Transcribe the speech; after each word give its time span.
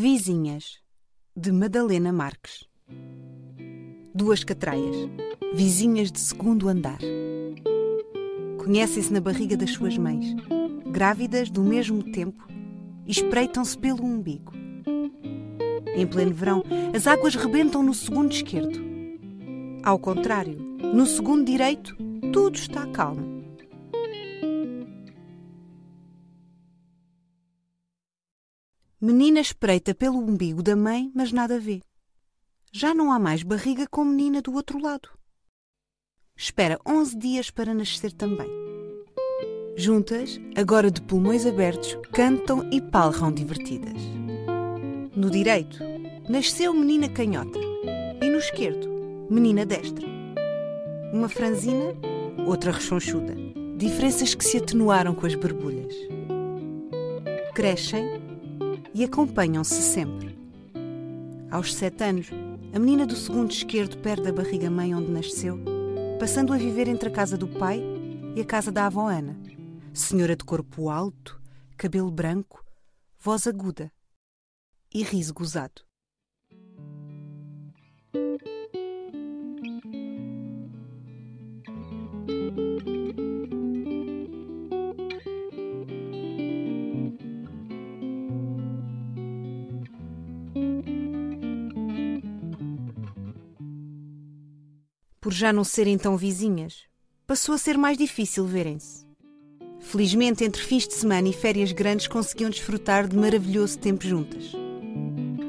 Vizinhas, 0.00 0.78
de 1.34 1.50
Madalena 1.50 2.12
Marques. 2.12 2.62
Duas 4.14 4.44
catraias, 4.44 4.94
vizinhas 5.56 6.12
de 6.12 6.20
segundo 6.20 6.68
andar. 6.68 7.00
Conhecem-se 8.58 9.12
na 9.12 9.20
barriga 9.20 9.56
das 9.56 9.70
suas 9.72 9.98
mães, 9.98 10.36
grávidas 10.92 11.50
do 11.50 11.64
mesmo 11.64 12.12
tempo, 12.12 12.46
e 13.06 13.10
espreitam-se 13.10 13.76
pelo 13.76 14.04
umbigo. 14.04 14.52
Em 15.96 16.06
pleno 16.06 16.32
verão, 16.32 16.62
as 16.94 17.08
águas 17.08 17.34
rebentam 17.34 17.82
no 17.82 17.92
segundo 17.92 18.30
esquerdo. 18.30 18.78
Ao 19.82 19.98
contrário, 19.98 20.60
no 20.94 21.06
segundo 21.06 21.44
direito, 21.44 21.96
tudo 22.32 22.54
está 22.54 22.86
calmo. 22.86 23.37
Menina 29.00 29.38
espreita 29.38 29.94
pelo 29.94 30.18
umbigo 30.18 30.60
da 30.60 30.74
mãe, 30.74 31.12
mas 31.14 31.30
nada 31.30 31.60
vê. 31.60 31.80
Já 32.72 32.92
não 32.92 33.12
há 33.12 33.18
mais 33.18 33.44
barriga 33.44 33.86
com 33.88 34.04
menina 34.04 34.42
do 34.42 34.52
outro 34.52 34.76
lado. 34.76 35.08
Espera 36.36 36.80
onze 36.84 37.16
dias 37.16 37.48
para 37.48 37.72
nascer 37.72 38.12
também. 38.12 38.48
Juntas, 39.76 40.40
agora 40.56 40.90
de 40.90 41.00
pulmões 41.00 41.46
abertos, 41.46 41.96
cantam 42.12 42.68
e 42.72 42.80
palram 42.80 43.30
divertidas. 43.30 44.02
No 45.14 45.30
direito, 45.30 45.78
nasceu 46.28 46.74
menina 46.74 47.08
canhota 47.08 47.60
e 48.20 48.28
no 48.28 48.38
esquerdo, 48.38 48.88
menina 49.30 49.64
destra. 49.64 50.04
Uma 51.12 51.28
franzina, 51.28 51.94
outra 52.44 52.72
rechonchuda. 52.72 53.36
Diferenças 53.76 54.34
que 54.34 54.44
se 54.44 54.56
atenuaram 54.56 55.14
com 55.14 55.24
as 55.24 55.36
borbulhas. 55.36 55.94
Crescem 57.54 58.27
e 58.98 59.04
acompanham-se 59.04 59.80
sempre. 59.80 60.36
Aos 61.52 61.72
sete 61.72 62.02
anos, 62.02 62.30
a 62.74 62.78
menina 62.80 63.06
do 63.06 63.14
segundo 63.14 63.52
esquerdo 63.52 63.96
perde 63.98 64.28
a 64.28 64.32
barriga-mãe 64.32 64.92
onde 64.92 65.08
nasceu, 65.08 65.56
passando 66.18 66.52
a 66.52 66.56
viver 66.56 66.88
entre 66.88 67.08
a 67.08 67.12
casa 67.12 67.38
do 67.38 67.46
pai 67.46 67.80
e 68.34 68.40
a 68.40 68.44
casa 68.44 68.72
da 68.72 68.86
avó 68.86 69.06
Ana, 69.06 69.38
senhora 69.94 70.34
de 70.34 70.42
corpo 70.42 70.90
alto, 70.90 71.40
cabelo 71.76 72.10
branco, 72.10 72.64
voz 73.20 73.46
aguda 73.46 73.92
e 74.92 75.04
riso 75.04 75.32
gozado. 75.32 75.82
Por 95.28 95.34
já 95.34 95.52
não 95.52 95.62
serem 95.62 95.98
tão 95.98 96.16
vizinhas, 96.16 96.84
passou 97.26 97.54
a 97.54 97.58
ser 97.58 97.76
mais 97.76 97.98
difícil 97.98 98.46
verem-se. 98.46 99.04
Felizmente, 99.78 100.42
entre 100.42 100.62
fins 100.62 100.88
de 100.88 100.94
semana 100.94 101.28
e 101.28 101.34
férias 101.34 101.70
grandes, 101.70 102.08
conseguiam 102.08 102.48
desfrutar 102.48 103.06
de 103.06 103.14
maravilhoso 103.14 103.78
tempo 103.78 104.06
juntas. 104.06 104.52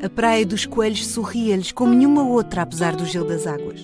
A 0.00 0.08
Praia 0.08 0.46
dos 0.46 0.64
Coelhos 0.64 1.08
sorria-lhes 1.08 1.72
como 1.72 1.92
nenhuma 1.92 2.22
outra, 2.22 2.62
apesar 2.62 2.94
do 2.94 3.04
gelo 3.04 3.26
das 3.26 3.48
águas. 3.48 3.80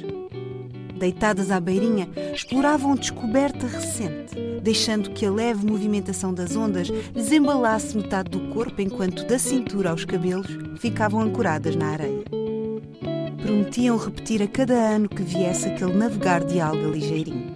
Deitadas 0.96 1.50
à 1.50 1.58
beirinha, 1.58 2.08
exploravam 2.32 2.94
descoberta 2.94 3.66
recente, 3.66 4.36
deixando 4.62 5.10
que 5.10 5.26
a 5.26 5.32
leve 5.32 5.66
movimentação 5.66 6.32
das 6.32 6.54
ondas 6.54 6.86
lhes 6.86 7.32
embalasse 7.32 7.96
metade 7.96 8.30
do 8.30 8.48
corpo, 8.54 8.80
enquanto 8.80 9.26
da 9.26 9.40
cintura 9.40 9.90
aos 9.90 10.04
cabelos 10.04 10.46
ficavam 10.78 11.20
ancoradas 11.20 11.74
na 11.74 11.88
areia. 11.88 12.29
Prometiam 13.50 13.96
repetir 13.96 14.40
a 14.44 14.46
cada 14.46 14.74
ano 14.74 15.08
que 15.08 15.24
viesse 15.24 15.66
aquele 15.66 15.94
navegar 15.94 16.44
de 16.44 16.60
alga 16.60 16.86
ligeirinho. 16.86 17.52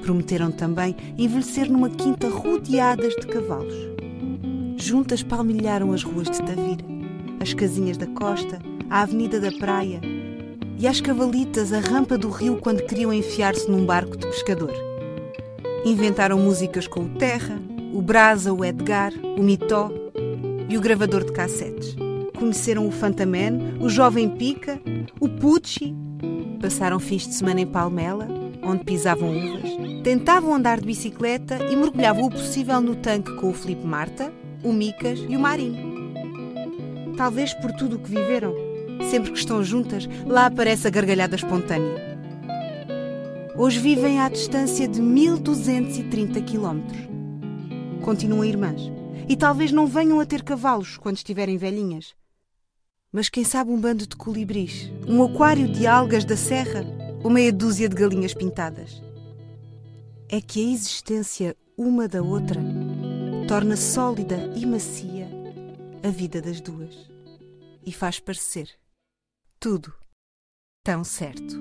Prometeram 0.00 0.50
também 0.50 0.96
envelhecer 1.18 1.70
numa 1.70 1.90
quinta 1.90 2.26
rodeadas 2.30 3.14
de 3.16 3.26
cavalos. 3.26 3.74
Juntas 4.78 5.22
palmilharam 5.22 5.92
as 5.92 6.02
ruas 6.02 6.30
de 6.30 6.38
Tavira, 6.38 6.82
as 7.38 7.52
casinhas 7.52 7.98
da 7.98 8.06
costa, 8.06 8.60
a 8.88 9.02
avenida 9.02 9.38
da 9.38 9.52
praia 9.52 10.00
e 10.78 10.88
às 10.88 11.02
cavalitas 11.02 11.70
a 11.74 11.80
rampa 11.80 12.16
do 12.16 12.30
rio 12.30 12.56
quando 12.56 12.86
queriam 12.86 13.12
enfiar-se 13.12 13.70
num 13.70 13.84
barco 13.84 14.16
de 14.16 14.26
pescador. 14.26 14.72
Inventaram 15.84 16.38
músicas 16.38 16.86
com 16.86 17.00
o 17.00 17.08
Terra, 17.10 17.60
o 17.92 18.00
Brasa, 18.00 18.54
o 18.54 18.64
Edgar, 18.64 19.12
o 19.38 19.42
Mitó 19.42 19.90
e 20.66 20.78
o 20.78 20.80
gravador 20.80 21.24
de 21.26 21.32
cassetes. 21.32 21.94
Conheceram 22.40 22.88
o 22.88 22.90
Fantaman, 22.90 23.76
o 23.78 23.90
Jovem 23.90 24.30
Pica, 24.30 24.80
o 25.20 25.28
Pucci. 25.28 25.94
Passaram 26.58 26.98
fins 26.98 27.28
de 27.28 27.34
semana 27.34 27.60
em 27.60 27.66
Palmela, 27.66 28.26
onde 28.62 28.82
pisavam 28.82 29.28
uvas. 29.28 30.02
Tentavam 30.02 30.54
andar 30.54 30.80
de 30.80 30.86
bicicleta 30.86 31.58
e 31.70 31.76
mergulhavam 31.76 32.24
o 32.24 32.30
possível 32.30 32.80
no 32.80 32.96
tanque 32.96 33.36
com 33.36 33.50
o 33.50 33.52
Felipe 33.52 33.86
Marta, 33.86 34.32
o 34.64 34.72
Micas 34.72 35.18
e 35.28 35.36
o 35.36 35.38
Marinho. 35.38 37.14
Talvez 37.14 37.52
por 37.52 37.72
tudo 37.72 37.96
o 37.96 37.98
que 37.98 38.08
viveram, 38.08 38.54
sempre 39.10 39.32
que 39.32 39.38
estão 39.38 39.62
juntas, 39.62 40.08
lá 40.26 40.46
aparece 40.46 40.86
a 40.86 40.90
gargalhada 40.90 41.36
espontânea. 41.36 42.18
Hoje 43.54 43.78
vivem 43.78 44.18
à 44.18 44.30
distância 44.30 44.88
de 44.88 45.02
1230 45.02 46.40
quilómetros. 46.40 47.02
Continuam 48.00 48.46
irmãs. 48.46 48.80
E 49.28 49.36
talvez 49.36 49.70
não 49.70 49.86
venham 49.86 50.18
a 50.18 50.24
ter 50.24 50.42
cavalos 50.42 50.96
quando 50.96 51.18
estiverem 51.18 51.58
velhinhas. 51.58 52.18
Mas 53.12 53.28
quem 53.28 53.42
sabe 53.42 53.72
um 53.72 53.80
bando 53.80 54.06
de 54.06 54.14
colibris, 54.14 54.90
um 55.06 55.22
aquário 55.22 55.66
de 55.66 55.86
algas 55.86 56.24
da 56.24 56.36
serra 56.36 56.84
ou 57.24 57.30
meia 57.30 57.52
dúzia 57.52 57.88
de 57.88 57.96
galinhas 57.96 58.32
pintadas. 58.32 59.02
É 60.28 60.40
que 60.40 60.64
a 60.64 60.72
existência 60.72 61.56
uma 61.76 62.06
da 62.06 62.22
outra 62.22 62.60
torna 63.48 63.76
sólida 63.76 64.36
e 64.54 64.64
macia 64.64 65.28
a 66.04 66.08
vida 66.08 66.40
das 66.40 66.60
duas 66.60 67.10
e 67.84 67.92
faz 67.92 68.20
parecer 68.20 68.68
tudo 69.58 69.92
tão 70.84 71.02
certo. 71.02 71.58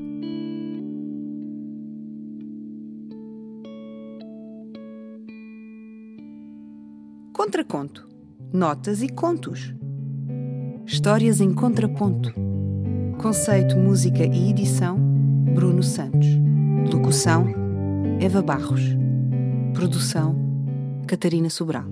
Contraconto. 7.34 8.08
Notas 8.54 9.02
e 9.02 9.10
contos. 9.10 9.74
Histórias 10.92 11.40
em 11.40 11.54
contraponto. 11.54 12.34
Conceito, 13.20 13.78
música 13.78 14.26
e 14.26 14.50
edição: 14.50 14.98
Bruno 15.54 15.84
Santos. 15.84 16.26
Locução: 16.92 17.46
Eva 18.20 18.42
Barros. 18.42 18.82
Produção: 19.76 20.36
Catarina 21.06 21.48
Sobral. 21.52 21.86